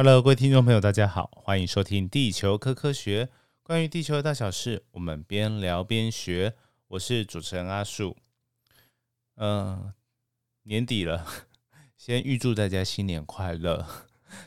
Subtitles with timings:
[0.00, 3.24] Hello，各位听众朋友，大家好，欢迎收听《地球科科学》，
[3.64, 6.54] 关于地球的大小事，我们边聊边学。
[6.86, 8.16] 我是主持人阿树。
[9.38, 9.92] 嗯，
[10.62, 11.26] 年底了，
[11.98, 13.84] 先预祝大家新年快乐。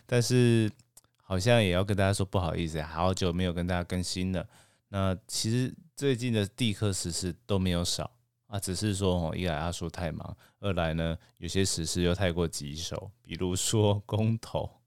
[0.05, 0.71] 但是
[1.17, 4.47] 好像也要跟大家说不好意思，好久没有跟大家更新了。
[4.87, 8.09] 那其实最近的地科时事都没有少
[8.47, 14.77] 啊，只是说哦，一来阿树太忙，二来呢有些时事又太过棘手，比如说公投。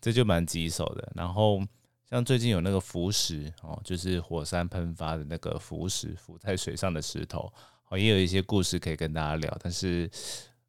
[0.00, 1.12] 这就蛮棘手的。
[1.14, 1.60] 然后
[2.08, 7.52] 像最近有那个浮石哦，就是火山喷发的那个浮石，浮在水上的石头，
[7.88, 9.56] 哦，也有一些故事可以跟大家聊。
[9.62, 10.10] 但是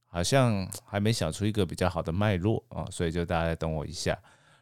[0.06, 4.18] 好像还没想出一个比较好的脉络哦，所以就大家再等我一下。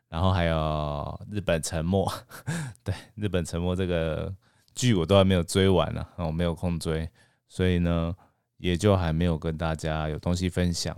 [0.09, 2.11] 然后还有日本沉没，
[2.83, 4.33] 对，日本沉没这个
[4.75, 7.09] 剧我都还没有追完呢，我没有空追，
[7.47, 8.13] 所以呢
[8.57, 10.97] 也就还没有跟大家有东西分享。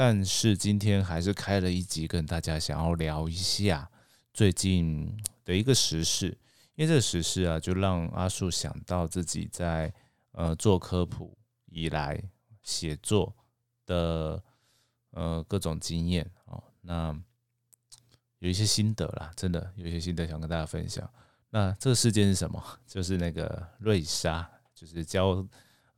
[0.00, 3.90] 但是今天还是开了一集，跟大家想要聊一下
[4.32, 5.12] 最近
[5.44, 6.28] 的一个时事，
[6.76, 9.92] 因为这个时事啊，就让阿树想到自己在
[10.30, 12.22] 呃做科普以来
[12.62, 13.34] 写作
[13.86, 14.40] 的
[15.10, 17.20] 呃各种经验哦，那
[18.38, 21.10] 有一些心得啦，真的有一些心得想跟大家分享。
[21.50, 22.62] 那这个事件是什么？
[22.86, 25.44] 就是那个瑞莎，就是教。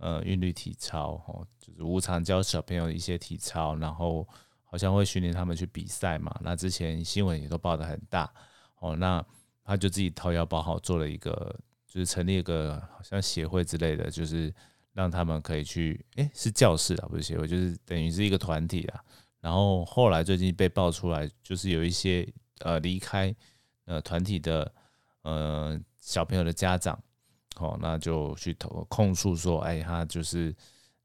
[0.00, 4.26] 呃，韵律体操哦，就是无偿教小朋友一些体操，然后
[4.64, 6.34] 好像会训练他们去比赛嘛。
[6.42, 8.32] 那之前新闻也都报的很大
[8.78, 9.22] 哦，那
[9.62, 11.54] 他就自己掏腰包好做了一个，
[11.86, 14.50] 就是成立一个好像协会之类的，就是
[14.94, 19.04] 让他们可以去，诶，是教室啊，不是协会，就是等于是一个团体啊。
[19.40, 22.26] 然后后来最近被爆出来，就是有一些
[22.60, 23.34] 呃离开
[23.84, 24.72] 呃团体的
[25.22, 26.98] 呃小朋友的家长。
[27.56, 30.55] 哦，那就去投控诉说，哎，他就是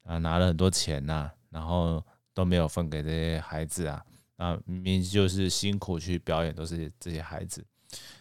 [0.03, 2.01] 啊拿了很多钱呐，然后
[2.33, 4.05] 都没有分给这些孩子啊，
[4.37, 7.65] 啊明明就是辛苦去表演，都是这些孩子，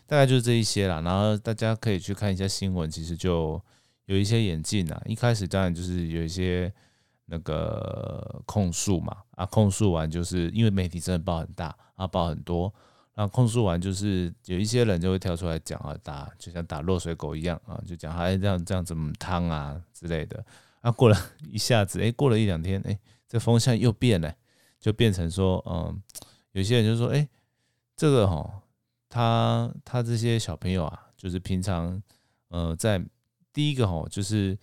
[0.06, 1.00] 大概就是这一些啦。
[1.00, 3.62] 然后大家可以去看一下新闻，其实就
[4.06, 5.00] 有一些演进啊。
[5.06, 6.72] 一开始当然就是有一些
[7.26, 12.72] 那个控诉嘛，啊控诉完就是因为媒体真的报很大，啊报很多。
[13.16, 20.44] 那控诉完，就是有一些人就会跳出来讲啊，打就像打落水狗一样啊，就讲还这样这样怎么汤啊之类的。
[20.80, 21.16] 啊，过了
[21.48, 22.98] 一下子，哎，过了一两天，哎，
[23.28, 24.34] 这风向又变了，
[24.80, 26.02] 就变成说，嗯，
[26.52, 27.26] 有些人就说，哎，
[27.96, 28.62] 这个哈，
[29.08, 32.02] 他他这些小朋友啊，就是平常，
[32.48, 33.02] 呃，在
[33.52, 34.58] 第一个哈，就是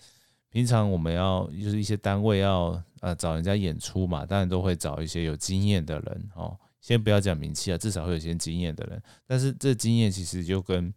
[0.49, 6.55] 平常我们要就是一些单位要呃找人家演出嘛，当然都会找一些有经验的人哦。
[6.81, 9.01] 先不要讲名气啊，至少会有一些经验的人。
[9.27, 10.91] 但是这经验其实就跟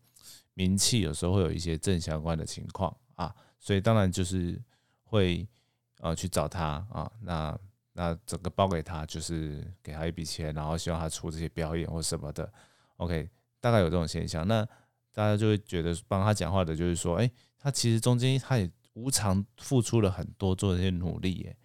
[0.54, 4.58] 名气有时候会有一些正相关的情况啊，所以当然就是
[5.02, 5.46] 会
[5.98, 7.58] 呃去找他啊，那
[7.92, 12.50] 那整个包给他，就是给他一笔钱，然后希望他出这些表演或什么的。
[12.96, 13.28] OK，
[13.60, 14.64] 大概有这种现象，那
[15.12, 21.56] 大家就会觉得帮他讲话的就是说，哎，他其实中间他也无偿付出了很多做这些努力耶。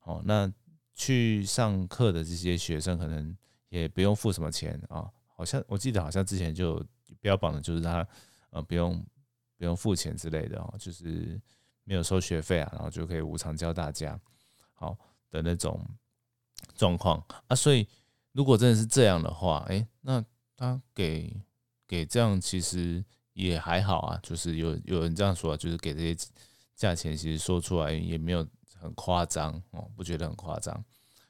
[0.00, 0.52] 哦，那
[0.94, 3.36] 去上课的这些学生可能。
[3.68, 6.82] 也不用付什么钱啊，好像我记得好像之前就
[7.20, 8.06] 标榜的就是他
[8.50, 9.04] 呃不用
[9.56, 11.40] 不用付钱之类的哦，就是
[11.84, 14.18] 没有收学费啊，然后就可以无偿教大家
[14.72, 14.96] 好
[15.30, 15.84] 的那种
[16.74, 17.86] 状况啊，所以
[18.32, 20.24] 如果真的是这样的话，哎，那
[20.56, 21.36] 他给
[21.86, 23.04] 给这样其实
[23.34, 26.16] 也还好啊，就是有有人这样说，就是给这些
[26.74, 28.46] 价钱，其实说出来也没有
[28.80, 30.82] 很夸张哦，不觉得很夸张，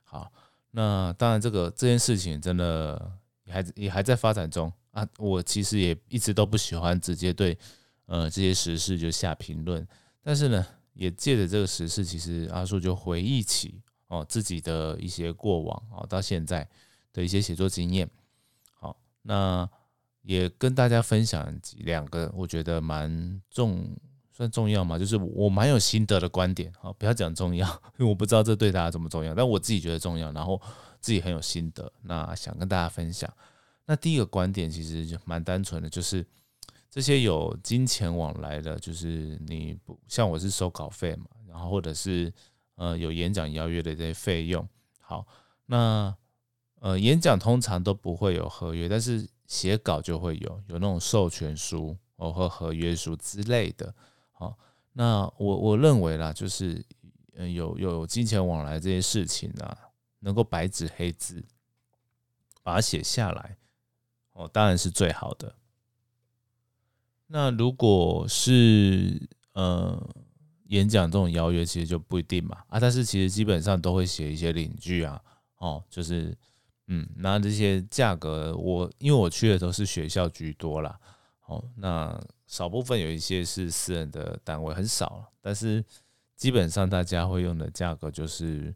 [0.05, 0.33] 好。
[0.71, 3.11] 那当然，这个这件事情真的
[3.45, 5.07] 也还也还在发展中啊。
[5.19, 7.57] 我其实也一直都不喜欢直接对
[8.07, 9.87] 呃这些时事就下评论，
[10.23, 16.69] 但是呢，也借着这个时事，其实阿树就回忆起哦自己的一些过往哦，到现在
[17.13, 18.09] 的一些写作经验。
[18.75, 19.69] 好，那
[20.23, 23.97] 也跟大家分享两个我觉得蛮重。
[24.39, 24.97] 算重要吗？
[24.97, 27.67] 就是我蛮有心得的观点，好，不要讲重要，
[27.99, 30.63] 因为我不知道这对大家怎么重要，但我自己觉得重要，然后
[31.01, 33.29] 自己很有心得，那想跟大家分享。
[33.85, 36.25] 那第一个观点其实就蛮单纯的，就是
[36.89, 42.33] 这些有金钱往来的，就是你不像我是收稿费嘛，然后或者是
[42.77, 44.65] 呃有演讲邀约的这些费用，
[45.01, 45.27] 好，
[45.67, 46.15] 那
[46.79, 53.93] 呃演讲通常都不会有合约，但是写稿就会有，有那种授权书哦或合约书之类的。
[54.39, 54.57] 好，
[54.93, 56.85] 那我我认为啦，就是
[57.35, 59.77] 嗯，有有金钱往来这些事情啊，
[60.21, 61.45] 能够白纸黑字
[62.63, 63.57] 把它写下来，
[64.35, 65.53] 哦，当然是最好的。
[67.27, 70.09] 那如果是呃
[70.67, 75.21] 演讲这种邀约，其实就不一定嘛啊，但是其实基本上都会写一些领据啊，
[75.57, 76.33] 哦，就是
[76.87, 80.97] 嗯，那这些价格我因为我去的都是学校居多啦，
[81.47, 82.19] 哦，那
[82.49, 85.85] 少部分有一些是私人的单位，很少，但是
[86.35, 88.75] 基本上大家会用的价格就是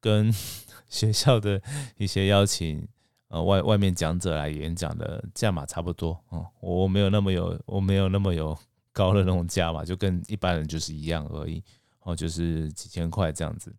[0.00, 0.32] 跟
[0.88, 1.60] 学校的
[1.96, 2.86] 一些邀请
[3.26, 8.56] 呃外外面讲者来演讲的价码差不多哦，我没有那么有我没有那么有
[8.92, 11.64] 高的那种价码，就跟一般人就是一样而已，
[12.02, 13.74] 哦，就是几千块这样子，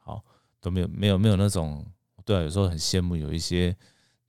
[0.00, 0.22] 好
[0.60, 1.86] 都没有没有没有那种。
[2.24, 3.72] 对啊，有时候很羡慕有一些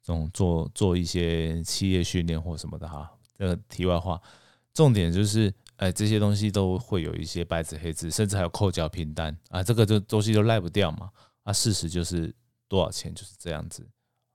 [0.01, 3.07] 这种做做一些企业训练或什么的哈。
[3.37, 4.19] 这个题外话，
[4.73, 11.09] 重点就是，哎，这些东西都会有一些白纸黑字，甚至还有扣缴凭单啊，这个这东西都赖不掉嘛。
[11.43, 12.33] 啊，事实就是
[12.67, 13.87] 多少钱就是这样子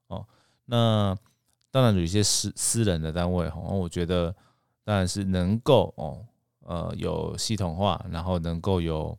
[0.09, 0.27] 哦。
[0.65, 1.17] 那
[1.71, 4.35] 当然有一些私私人的单位哦，我觉得
[4.85, 6.25] 当然是能够哦，
[6.61, 9.19] 呃，有系统化，然后能够有。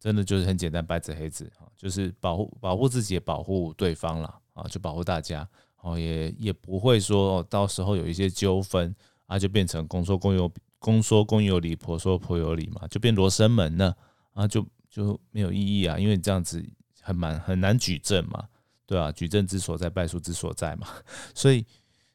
[0.00, 5.46] 真的就是很简单，白纸黑字啊，就是保护保护自己，也保护对方了啊，就保护大家
[5.80, 8.94] 哦，也也不会说哦，到时候有一些纠纷
[9.28, 13.96] 啊，就变成公说公有公说公有理，婆说婆有理嘛，就变罗生门了
[14.32, 16.60] 啊，就就没有意义啊，因为这样子
[17.00, 18.48] 很蛮很难举证嘛，
[18.84, 20.88] 对啊，举证之所在，败诉之所在嘛，
[21.32, 21.64] 所以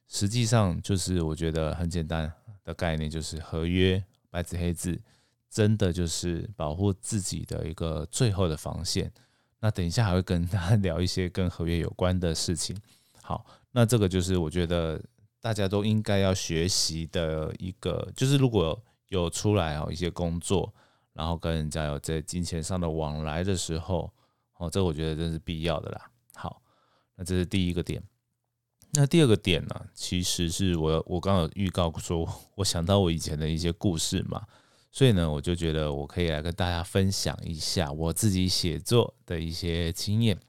[0.10, 2.30] 实际上就是我觉得很简单
[2.66, 5.00] 的概念，就是合约白纸黑字。
[5.56, 9.14] 真的就是保护自己的一个最后的防线。
[9.60, 12.76] 那等一下还会跟大家 聊一些跟合约有关的事情。
[13.22, 15.00] 好，那这个就是我觉得
[15.44, 20.74] 大家都应该要学习的一个，就是如果有出来哦一些工作，
[21.12, 24.10] 然后跟人家有在金钱上的往来的时候，
[24.56, 26.10] 哦，这我觉得真是必要的啦。
[26.34, 26.62] 好，
[27.18, 28.02] 那这是第一个点。
[28.94, 32.26] 那第二个点呢，其实是我我刚刚有预告说，
[32.56, 34.42] 我想到我以前的一些故事嘛。
[34.94, 40.40] 所以呢，我就觉得我可以来跟大家分享一下我自己写作的一些经验。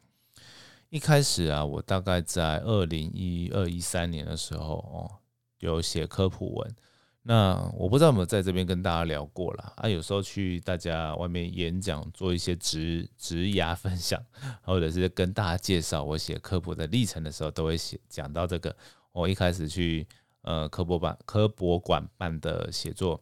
[0.94, 5.10] 一开始啊，我大概在二零一二一三年的时候哦，
[5.58, 6.76] 有写科普文。
[7.22, 9.88] 那我不知道有没有在这边跟大家聊过了啊？
[9.88, 14.24] 有时候去大家外面演讲，做一些直直牙分享，
[14.62, 18.76] 或者是跟大家介绍我写科普的历程的时候，都会写讲到这个。
[19.10, 20.06] 我一开始去
[20.42, 23.20] 呃科博办科博馆办的写作。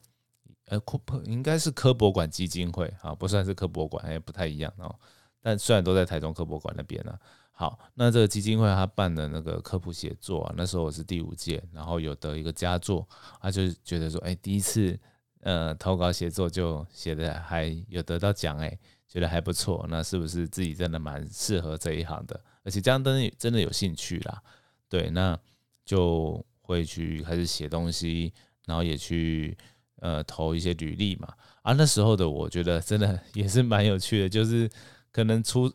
[0.67, 4.95] 呃，科应该是科博馆基金会啊，不算是科博馆，也不太一样哦。
[5.41, 7.19] 但虽然都在台中科博馆那边呢。
[7.53, 13.07] 好，那这个基金会他办的那个科普写作啊，那时候我是第五届，然后有得一个佳作，
[13.41, 14.99] 他就觉得说，哎，第一次
[15.41, 18.77] 呃投稿写作就写的还有得到奖，哎，
[19.07, 22.41] 觉得还不错，那是不是自己真的蛮适合这一行的？
[22.65, 24.43] 而且这样真的真的有兴趣啦，
[24.89, 25.39] 对，那
[25.85, 28.33] 就会去开始写东西，
[28.67, 29.57] 然后也去。
[30.01, 31.29] 呃，投一些履历嘛，
[31.63, 34.69] 啊，那时候的我觉得真的也是蛮有趣的，就是
[35.13, 35.73] 可能出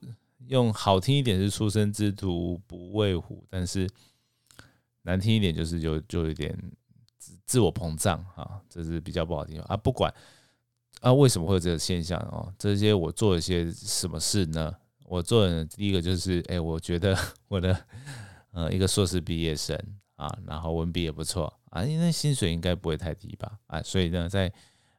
[0.48, 3.90] 用好听一点是出生之徒不畏虎，但是
[5.04, 6.58] 难听一点就是就就有点
[7.18, 9.78] 自自我膨胀啊，这是比较不好听啊。
[9.78, 10.14] 不管
[11.02, 12.52] 啊，为什么会有这个现象哦？
[12.58, 14.74] 这些我做了些什么事呢？
[15.06, 17.18] 我做的第一个就是，哎，我觉得
[17.48, 17.86] 我的
[18.52, 19.78] 呃一个硕士毕业生
[20.16, 21.54] 啊，然后文笔也不错。
[21.70, 23.60] 啊，因为薪水应该不会太低吧？
[23.68, 24.52] 啊，所以呢，在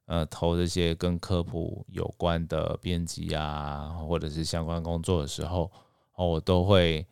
[0.08, 5.70] 呃投这些跟科普有关的编辑啊，或者是相关工作的时候，
[6.14, 7.06] 哦，我都会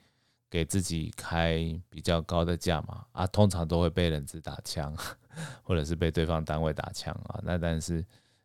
[0.50, 3.05] 给自己开比较高的价嘛。
[3.12, 4.97] 啊，通常都会被人质打枪，
[5.62, 7.38] 或者是被对方单位打枪啊。
[7.45, 8.05] 那但是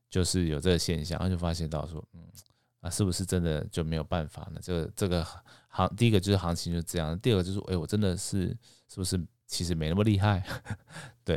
[0.10, 2.22] 就是有这个现象，然后就发现到说，嗯，
[2.82, 4.60] 啊，是不是真的就没有办法呢？
[4.62, 5.26] 这个这个
[5.70, 8.50] 行，第一个就是行情就这样，第二个就是，哎，我真的是
[8.88, 9.20] 是不是？
[9.52, 10.42] 其实没那么厉害，
[11.26, 11.36] 对，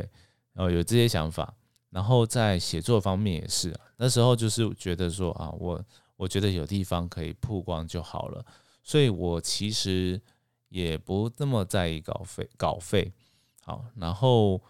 [0.53, 1.53] 然后有这些想法，
[1.95, 5.81] 然后在写作方面也是，那时候就是觉得说啊，我
[6.17, 8.45] 我觉得有地方可以曝光就好了，
[8.83, 10.21] 所以我其实
[10.67, 13.13] 也不那么在意稿费，稿费。
[13.63, 14.61] 好，然后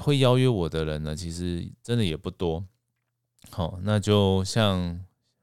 [0.00, 2.64] 会邀约我的人呢，其实真的也不多，
[3.52, 5.00] 好，那就像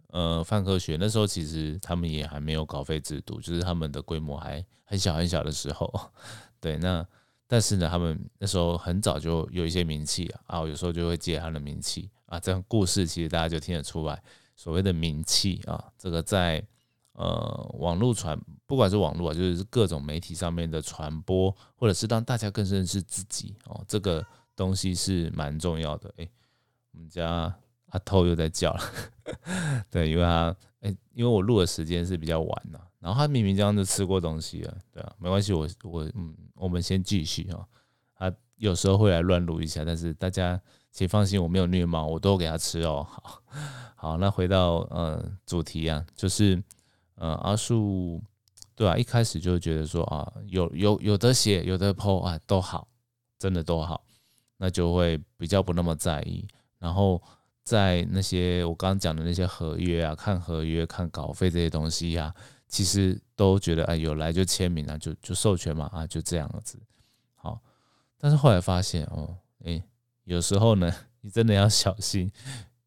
[0.07, 6.11] 呃范科学那时候，其实他们也还没有稿费制度，就是他们的规模还很小很小的时候，
[6.59, 7.07] 对，那。
[7.53, 14.19] 但是呢，他们那时候很早就有一些名气啊，我，有时候就会借他的名气啊，这样故事其实大家就听得出来，
[14.55, 16.65] 所谓的名气啊，这个在
[17.11, 26.11] 呃网络传，不管是网络啊，就是各种媒体上面的传播，或者是让大家更认识自己哦，这个东西是蛮重要的。
[26.17, 26.27] 哎，
[26.93, 27.55] 我们家
[27.89, 28.81] 阿偷又在叫了，
[29.91, 32.79] 对，因为他哎，因为我录的时间是比较晚呐。
[33.03, 37.67] 然后他明明这样就吃过东西了，对啊，没关系，我我嗯，我们先继续哈。
[38.15, 40.57] 他有时候会来乱录一下，但是大家
[40.89, 43.05] 请放心，我没有虐猫，我都给他吃哦。
[43.05, 43.41] 好，
[43.97, 46.63] 好，那回到呃主题啊，就是
[47.15, 48.23] 呃阿树
[48.73, 52.87] 对啊，一开始就觉得说啊，有有有的写，有的 PO 啊，都好，
[53.37, 54.05] 真的都好，
[54.55, 56.47] 那就会比较不那么在意。
[56.79, 57.21] 然后
[57.63, 62.33] 在那些我刚刚讲的那些合约啊，看合约、看稿费这些东西呀，
[62.73, 66.79] 其实都觉得哎，有来就签名啊，就就授权嘛啊，就这样子。
[67.35, 67.61] 好，
[68.17, 69.79] 但是后来发现哦，哎，
[70.23, 72.31] 有时候呢， 你真的要小心，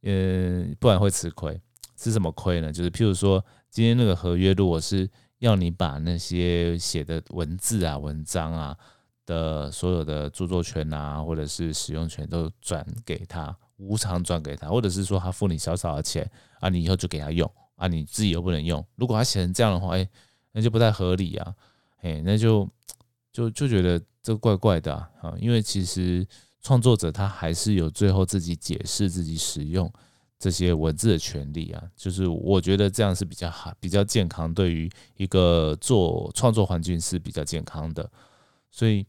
[0.02, 1.60] 嗯，不然会吃亏。
[1.94, 2.72] 吃什么亏呢？
[2.72, 8.76] 就是譬如说，今天那个合约如果是要你把那些写的文字啊、文章啊
[9.24, 16.28] 的所有的著作权啊，或者是使用权都转给他，无偿转给他，或者是说他付你少少的钱
[16.58, 18.84] 啊，你以后就给他用啊，你自己又不能用。
[18.96, 20.08] 如果他写成这样的话，哎，
[20.52, 21.54] 那就不太合理啊，
[22.02, 22.68] 哎，那就
[23.32, 26.26] 就就觉得这怪怪的啊，因为其实
[26.60, 29.90] 创作者他还是有最后自己解释自己使用。
[30.38, 38.06] 这些文字的权利啊，就是我觉得这样是比较好、比较健康，对于一个做创作环境是比较健康的。
[38.70, 39.06] 所以，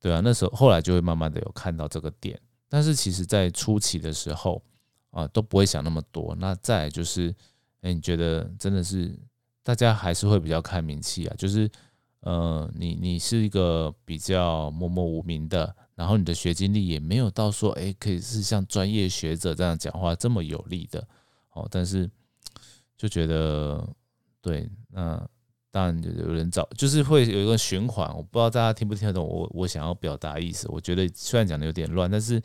[0.00, 2.36] 对啊，那时候后来就会慢慢的有看到这个点。
[2.68, 4.60] 但是其实，在初期的时候
[5.12, 6.34] 啊，都不会想那么多。
[6.40, 7.32] 那再就是，
[7.84, 9.14] 哎，你觉得真的是
[9.62, 11.34] 大家还是会比较看名气啊？
[11.36, 11.70] 就是，
[12.20, 15.76] 呃，你你是一个比较默默无名的。
[15.94, 21.06] 然后你的学经历也没有到说，哎，可以是像专业学者这样讲话这么有力的，
[21.52, 22.10] 哦，但是
[22.96, 23.86] 就觉得，
[24.40, 25.24] 对，那
[25.70, 30.66] 当然有人找，就是会有一个循环，我不知道大家听不听得懂我我想要表达意思。
[30.68, 32.42] 我觉得虽然讲的有点乱，但是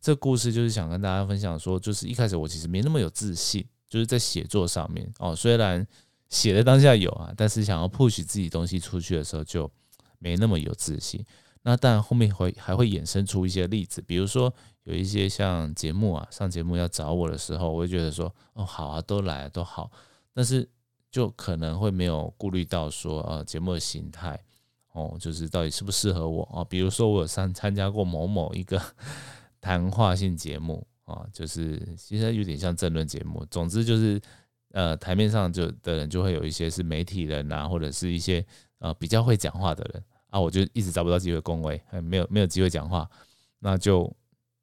[0.00, 5.86] 这故事就是想跟大家分享说，就是一开始我其实没那么有自信，就是在写作上面，哦，虽然
[6.30, 9.70] 写的当下有啊，但是想要 push 自己东西出去的时候就
[10.18, 11.22] 没那么有自信。
[11.62, 14.50] 那当然，后面会还会衍生出一些例子，比如说
[14.84, 19.90] 有一些像节目啊，上节目要找我的时候，我会觉得说，哦，好啊，都来都好，
[20.32, 20.66] 但是
[21.10, 24.40] 就可能会没有顾虑到说，呃，节目的形态，
[24.92, 26.64] 哦，就是到底适不适合我啊？
[26.64, 28.80] 比如说我有参参加过某某一个
[29.60, 34.20] 谈话性节目啊，就是其实有点像政论节目，总之就是，
[34.72, 38.44] 呃，台面上就的人就会有一些是媒体人啊，或者是一些
[38.78, 40.04] 呃比较会讲话的人。
[40.30, 43.10] 啊，我就一直找不到机会恭维，没有没有机会讲话，
[43.58, 44.08] 那就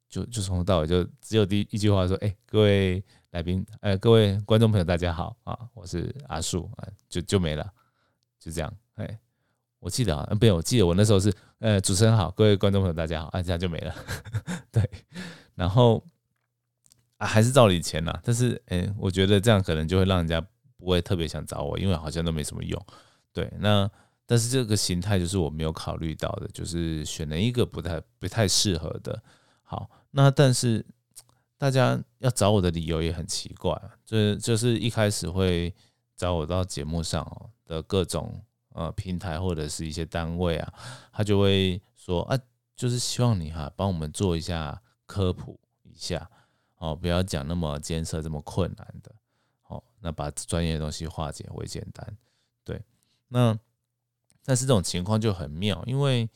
[0.08, 7.70] 就就从头到尾就只有第一句话说，哎，各位来宾，呃，各位观众朋友，大家好啊，我是阿树啊，就就没了，
[8.40, 9.18] 就这样，哎，
[9.78, 13.94] 我记得啊，不，我记得我那时候是，呃，主持人好，各位观众朋友大家好，啊，这样就没了，
[14.72, 14.90] 对，
[15.54, 16.02] 然后
[17.18, 20.40] 啊，还是照了以前啦，但是，哎，我觉得这样可能就会让人家
[20.76, 22.86] 不会特别想找我，因为好像都没什么用，
[23.32, 23.88] 对，那。
[24.30, 29.22] 但是这个形态就是我没有考虑到的，就是选了一个不太不太适合的。
[29.62, 30.84] 好，那但是
[31.56, 33.72] 大家要找我的理由也很奇怪，
[34.04, 35.74] 就是就是一开始会
[36.14, 37.26] 找我到节目上
[37.64, 38.38] 的各种
[38.74, 40.74] 呃平台或者是一些单位啊，
[41.10, 42.38] 他就会说啊，
[42.76, 46.30] 就是希望你哈帮我们做一下科普一下，
[46.78, 49.14] 哦，不要讲那么艰涩这么困难的，
[49.68, 52.16] 哦，那把专业的东西化简为简单，
[52.64, 52.82] 对，
[53.28, 53.58] 那。
[54.44, 56.26] 但是这种情况就很妙，因为，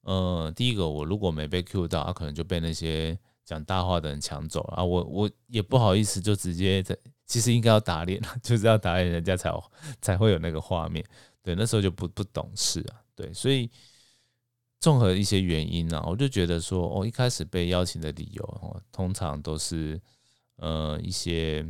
[0.00, 9.52] 呃，第一个我如果没被 Q 到，他可能就被那些讲大话的人抢走了啊，我我也不好意思，就直接在，其实应该要打脸， 就是要打脸人家才
[10.00, 11.04] 才会有那个画面，
[11.44, 13.70] 对，那时候就不不懂事啊，对，所以
[14.80, 20.00] 综合一些原因呢，我就觉得说，哦，一开始被邀请的理由，通常都是，
[20.56, 21.64] 呃，一些，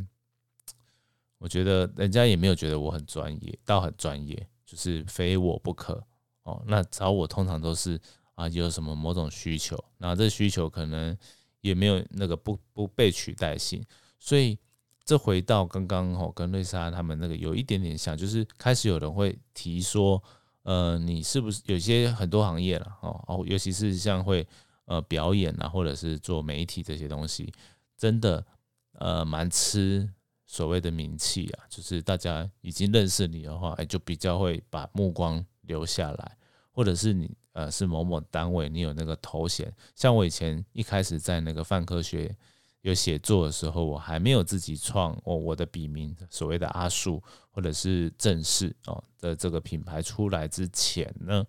[1.37, 4.47] 我觉得人家也没有觉得我很专业，倒很专业。
[4.63, 6.01] 就是非我不可
[6.43, 7.99] 哦，那找我通常都是
[8.35, 11.17] 啊有什么某种需求，那这需求可能
[11.59, 13.83] 也没有那个不不被取代性，
[14.17, 14.57] 所以
[15.03, 20.23] 这回到刚刚哦跟瑞莎他们那个有一点点像，就是开始有人会提说，
[20.63, 24.47] 呃，你是不是有些很多行业了哦哦，尤其是像会
[24.85, 27.53] 呃表演啊，或者是做媒体这些东西，
[27.97, 28.45] 真的
[28.93, 30.09] 呃蛮吃。
[30.53, 36.37] 所谓的名气啊，就是大家已经认识你的话，哎，就比较会把目光留下来，
[36.73, 39.73] 或者是你呃是某某单位，你有那个头衔。
[39.95, 42.35] 像我以前一开始在那个泛科学
[42.81, 51.45] 有写作的时候，我还没有自己创哦我的笔名，所谓的阿树或者是正式哦的这个品牌出来之前呢，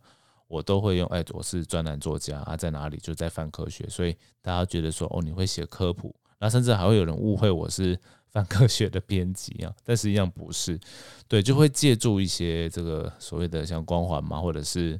[0.46, 7.98] 我都会用哎我是专栏作家啊，在哪里就在泛科学，所以大家觉得说哦你会写科普，那甚至还会有人误会我是。
[8.32, 10.80] 反科学的编辑啊，但实际上不是，
[11.28, 14.98] 对，就会借助一些这个所谓的像光环嘛，或者是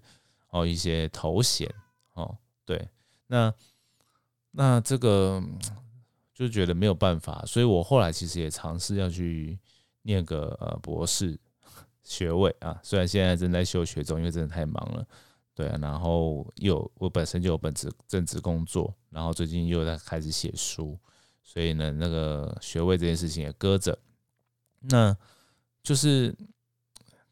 [0.51, 1.67] 哦一些头衔
[2.13, 2.37] 哦，
[2.67, 2.87] 对，
[3.29, 3.51] 那
[4.51, 5.43] 那这个
[6.35, 9.59] 就觉得没有办法，所以我后来其实也尝试要去
[10.03, 11.39] 念个呃博士，
[12.03, 15.07] 学位啊，虽然现在正在休学中，因为真的太忙了，
[15.55, 20.99] 对啊，然后又我本身就有本职正职工作，然后最近又在开始写书，
[21.43, 23.99] 所以呢，那个学位这件事情也搁着，
[24.81, 25.17] 那
[25.83, 26.35] 就是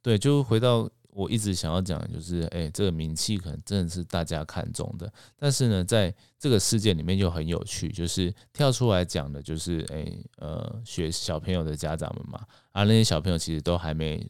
[0.02, 0.90] 对，就回到。
[1.20, 12.40] 我一直想要讲，就是，哎，这个名气可能真的是大家看中的，但是呢，在这个事件里面就很有趣，就是跳出来讲的，就是，哎，呃，学小朋友的家长们嘛，
[12.72, 14.26] 啊，那些小朋友其实都还没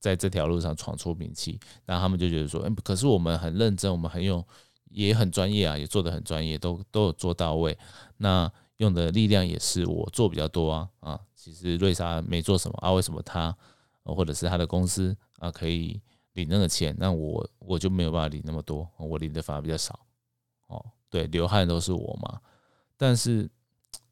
[0.00, 4.42] 在这条路上闯出名气，那他们就觉得说，哎，可是我们很认真，我们很有，
[4.88, 7.76] 也很专业啊，也做得很专业，都都有做到位，
[8.16, 13.54] 那用的力量也是我做比较多啊，啊，其实瑞莎没做什么啊，为什么他，
[14.04, 15.14] 或者是他的公司？
[15.42, 16.00] 啊，可以
[16.34, 20.06] 领那个钱，那我我就没有办法领那么多，我领的反而比较少。
[20.68, 22.40] 哦，对，流汗都是我嘛。
[22.96, 23.50] 但是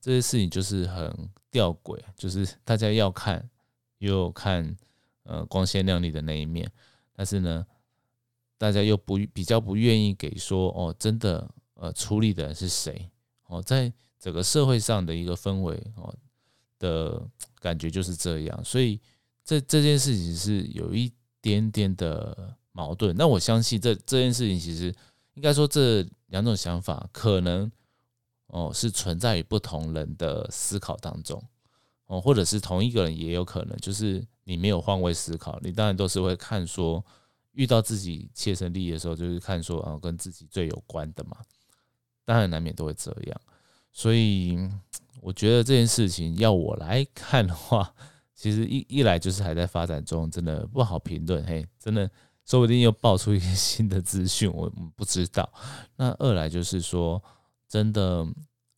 [0.01, 3.49] 这些事情就是很吊诡，就是 大家要看
[3.99, 4.77] 又看
[5.23, 6.69] 呃光鲜亮丽的那一面，
[7.15, 7.65] 但是呢，
[8.59, 13.09] 大家又不比较不愿意给说哦，真的呃出力的人是谁？
[13.47, 16.13] 哦，在整个社会上的一个氛围哦
[16.81, 17.25] 的
[17.61, 19.01] 感觉就是这样，所以
[19.45, 21.09] 这这件事情是有一。
[21.41, 24.95] 点点的矛盾，那我相信这这件事情其实
[25.35, 27.71] 应该说这两种想法可能
[28.47, 31.43] 哦是存在于不同人的思考当中。
[32.07, 37.05] 哦，或者是同一个人也有可能，就是你没有换位思考，你当然都是会看说
[37.53, 41.37] 遇到自己切身利益的时候，就是看说啊跟自己最有关的嘛，
[42.25, 43.41] 当然难免都会这样，
[43.93, 44.59] 所以
[45.21, 47.95] 我觉得这件事情要我来看的话。
[48.41, 51.45] 其实一一来就是还在发展中，真的不好评论。
[51.45, 52.11] 嘿，真的
[52.47, 54.67] 说不定又爆出一些新的资讯，我
[54.97, 55.47] 不知道。
[55.97, 57.23] 那二来就是说，
[57.69, 58.27] 真的，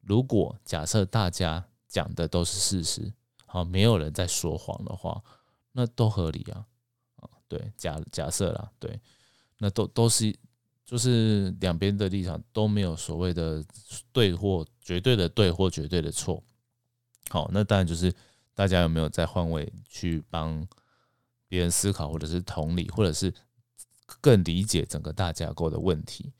[0.01, 3.13] 如果假设大家讲的都是事实，
[3.47, 5.23] 好，没有人在说谎的话，
[5.71, 6.67] 那都合理啊。
[7.21, 9.01] 啊，对，假假设啦，对，
[9.59, 10.35] 那都都是
[10.85, 13.65] 就是两边的立场都没有所谓的
[14.11, 16.43] 对或绝对的对或绝对的错。
[17.29, 18.13] 好，那当然就是。
[18.55, 20.67] 大家有没有在换位去帮
[21.49, 23.33] 别人思考，或者是同理，或者是
[24.21, 26.33] 更理解整个大架构的问题？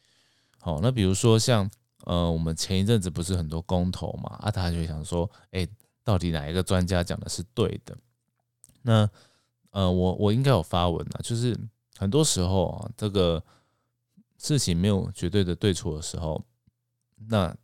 [0.59, 1.71] 好，那比如说像
[2.05, 5.67] 呃，我们前一阵子不是很多公投嘛，啊，大家就想说，哎，
[6.05, 7.97] 到底哪一个专家讲的是对的？
[8.83, 9.09] 那
[9.71, 11.59] 呃，我我应该有发文啊，就是
[11.97, 13.43] 很多时候啊，这个
[14.39, 16.45] 事情没有绝对的对错的时候，
[17.29, 17.57] 那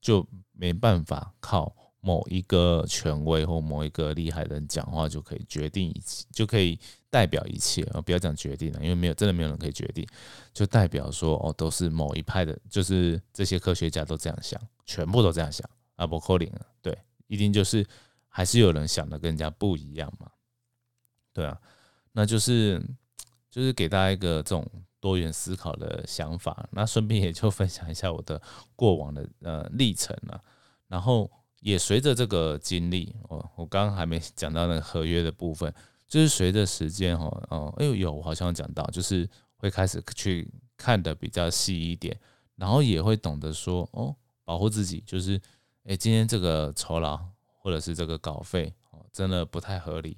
[0.00, 1.74] 就没办法靠。
[2.06, 6.78] 某一个权威或某一个厉害的人讲话就可以决定一切，就可以
[7.10, 8.00] 代表一切啊！
[8.00, 10.06] 不要讲决定了，因为没有真的没有人可以决定，
[10.54, 16.06] 就代表说哦，都是某一派的，就是这些科学家都这样想，全部都这样想啊！
[16.06, 17.84] 不可能啊，对，一定就是
[18.28, 20.30] 还是有人想的跟人家不一样嘛，
[21.32, 21.60] 对啊，
[22.12, 22.80] 那就是
[23.50, 24.64] 就是给大家一个这种
[25.00, 28.40] 多元思考的想法，那顺便也就分享一下我的
[28.76, 30.40] 过往的呃历程啊，
[30.86, 31.28] 然后。
[31.66, 35.74] 也随着这个经历，我我刚刚还没讲到那个合约的部分，
[36.06, 42.16] 就是随着时间哈，哦，哎呦有，我好像讲到，就是会开始去看的比较细一点，
[42.54, 45.40] 然后也会懂得说，哦，保护自己，就是
[45.82, 47.20] 哎，今天这个酬劳
[47.58, 50.16] 或者是这个稿费哦，真的不太合理，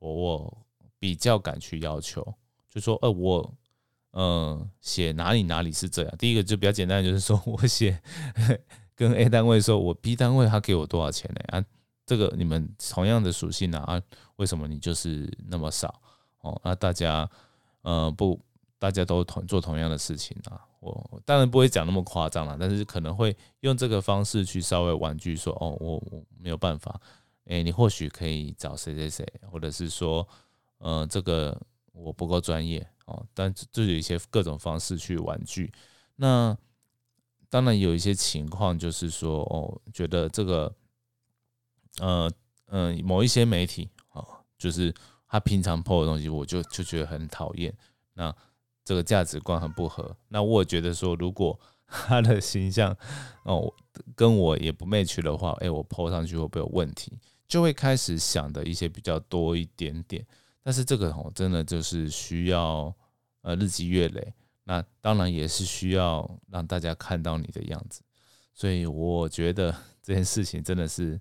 [0.00, 0.66] 我我
[0.98, 2.22] 比较敢去要求，
[2.68, 3.54] 就说，呃，我
[4.12, 8.02] 嗯写哪里哪里是这样，第一个就比较简单，就是说 我写。
[9.00, 11.40] 跟 A 单位说，我 B 单位他给我多少钱呢？
[11.58, 11.64] 啊，
[12.04, 14.02] 这个你们同样的属性啊，啊，
[14.36, 16.02] 为什么你就是那么少？
[16.42, 17.26] 哦，那大家
[17.80, 18.38] 呃不，
[18.78, 27.00] 大家都同做同样的事情啊，我当然不会讲那么夸张了，但是可能会用这个方式去稍微婉拒说，哦，我我没有办法，
[27.46, 30.28] 哎，你或许可以找谁谁谁，或者是说，
[30.76, 31.58] 呃，这个
[31.94, 35.72] 我不够专业哦，但就有一些各种方式去婉拒，
[36.16, 36.54] 那。
[37.50, 40.72] 当然有一些情况，就是说，哦，觉得这个，
[41.98, 42.30] 呃，
[42.66, 44.24] 嗯，某一些媒体，哦，
[44.56, 44.94] 就是
[45.26, 47.76] 他平常抛的东西，我就就觉得很讨厌。
[48.14, 48.32] 那
[48.84, 50.16] 这个价值观很不合。
[50.28, 52.96] 那我觉得说，如果他的形象，
[53.42, 53.72] 哦，
[54.14, 57.18] 跟我也不 match 的话，哎，我抛上去会不会有问题？
[57.48, 60.24] 就会开始想的一些比较多一点点。
[60.62, 62.94] 但是这个哦，真的就是需要
[63.42, 64.32] 呃日积月累。
[64.64, 68.02] 那当然也是需要让大家看到你的样子，
[68.52, 71.20] 所以我觉得这件事情真的是，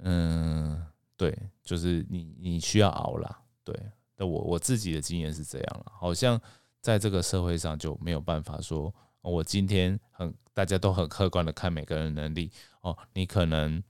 [0.00, 0.84] 嗯，
[1.16, 3.74] 对，就是你你需要熬啦，对。
[4.16, 6.40] 那我我自己的经验是这样了，好像
[6.80, 13.82] 在这个社会上就没有办法说，我今天很大家都很客观的看每个人能力哦，你可能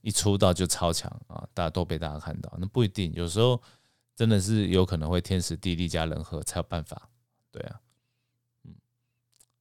[0.00, 3.60] 一出道就超强啊，大家都被大家看到，那不一定，有时候。
[4.18, 7.08] 真的是有可能会天时地利加人和才有办法。
[7.50, 7.80] 对啊，
[8.64, 8.74] 嗯，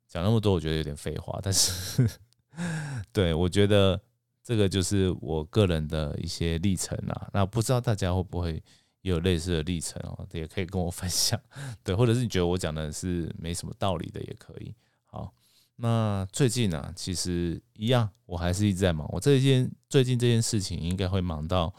[0.08, 2.10] 讲那么多我觉得有点废话，但是
[3.14, 4.02] 对我觉得
[4.44, 7.30] 这个就是我个人的一些历程啊。
[7.34, 8.62] 那不知道大家会不会
[9.02, 10.28] 也有类似的历程哦？
[10.34, 11.40] 也可以跟我分享。
[11.84, 14.74] 对，或者是你觉得我讲的是没什么道理的也可以。
[15.06, 15.34] 好。
[15.80, 19.08] 那最近呢，其实一样，我还是一直在忙。
[19.12, 21.72] 我这件最近这件事情应该会忙到，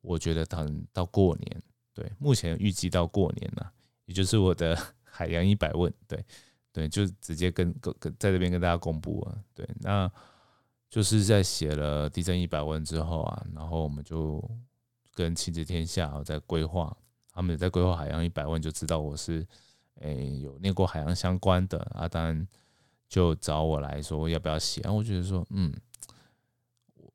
[0.00, 1.62] 我觉得等到过年。
[1.92, 3.72] 对，目前预计到过年了，
[4.04, 4.78] 也就是我的
[5.12, 5.92] 海洋一百问。
[6.08, 6.24] 对，
[6.72, 9.38] 对，就直接跟跟跟在这边跟大家公布了。
[9.54, 10.10] 对，那
[10.88, 14.42] 就是在写了地震一百问之后啊，然后我们就
[15.14, 16.96] 跟亲子天下在规划，
[17.30, 19.46] 他们也在规划海洋一百问，就知道我是
[20.00, 22.48] 诶有念过海洋相关的啊，当然。
[23.08, 25.70] 就找我来说要不要写，我觉得说，嗯，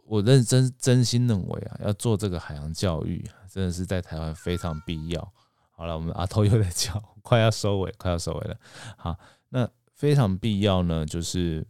[0.03, 5.33] 我认真真心认为啊，要做这个海洋教育，真的是在台湾非常必要。
[5.77, 8.57] 好了，我们阿头又在叫，快要收尾，快要收尾了。
[8.97, 9.15] 好，
[9.49, 11.63] 那非常必要呢，就是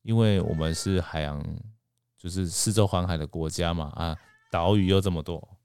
[0.00, 1.44] 因为我们是海洋，
[2.16, 4.16] 就是四周环海的国家嘛，啊，
[4.50, 5.56] 岛屿又这么多。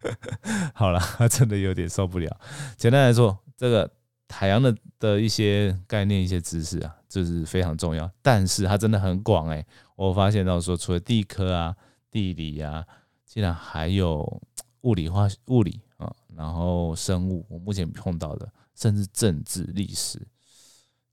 [0.72, 2.40] 好了，真的有点受不了。
[2.78, 3.92] 简单来说，这个。
[4.28, 8.10] 海洋的的一些概念、一些知识啊，这是非常重要。
[8.22, 11.76] 但是它真的很广哎，我发现到说，除了地科啊、
[12.10, 12.84] 地理啊，
[13.24, 14.42] 竟然还有
[14.82, 20.20] 物理化、物理啊，然后生物，我目前碰到的，甚至政治、历史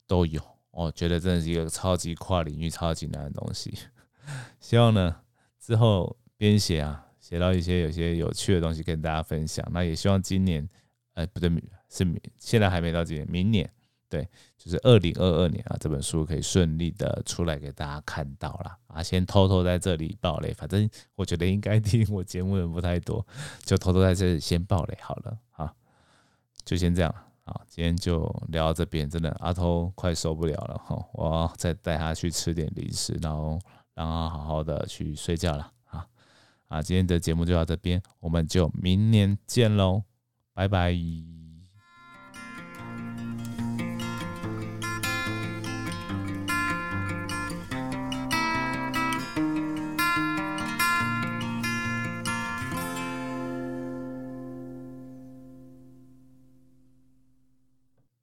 [0.08, 0.42] 都有。
[0.72, 3.74] 我觉得真的是一个超级跨领域、超级难的东西。
[4.60, 5.16] 希望呢
[5.60, 9.66] 之后编写啊，写到一些有些有趣的东西跟大家分享。
[9.72, 10.68] 那也希望今年，
[11.14, 11.50] 哎，不对。
[11.90, 13.72] 是明现在还没到今年，明年
[14.14, 19.02] 对，就是二零二二年啊，这本书可以顺利的出来给大家看到了啊。
[19.02, 23.26] 先偷偷在这里爆雷，反正我觉得应该听我节目的人不太多，
[23.66, 25.74] 就偷偷在这里先爆雷好了啊。
[26.64, 27.12] 就先这样
[27.46, 33.60] 啊，今天就聊到这边，真的阿偷快受不了了哈，我再带他去吃点零食，然后
[33.96, 36.06] 让他好好的去睡觉了啊
[36.68, 40.04] 啊，今天的节目就到这边，我们就明年见喽，
[40.54, 40.94] 拜拜。